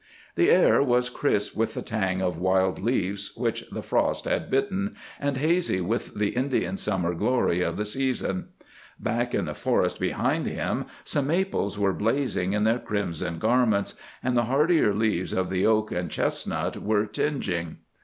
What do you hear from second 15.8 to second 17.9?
and chestnut were tingeing.